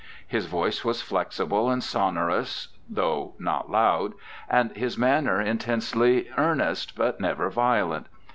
His 0.25 0.47
voice 0.47 0.83
was 0.83 1.03
flexible 1.03 1.69
and 1.69 1.83
sono 1.83 2.23
rous, 2.25 2.69
though 2.89 3.35
not 3.37 3.69
loud, 3.69 4.13
and 4.49 4.75
his 4.75 4.97
manner 4.97 5.39
intensely 5.39 6.27
earnest, 6.37 6.95
but 6.95 7.19
never 7.21 7.51
violent. 7.51 8.07